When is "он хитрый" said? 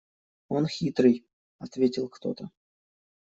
0.55-1.25